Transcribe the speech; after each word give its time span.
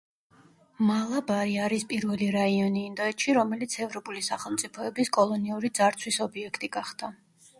მალაბარი 0.85 1.57
არის 1.65 1.83
პირველი 1.91 2.29
რაიონი 2.35 2.81
ინდოეთში, 2.91 3.35
რომელიც 3.39 3.77
ევროპული 3.85 4.25
სახელმწიფოების 4.31 5.13
კოლონიური 5.21 5.71
ძარცვის 5.81 6.19
ობიექტი 6.29 6.71
გახდა. 6.79 7.11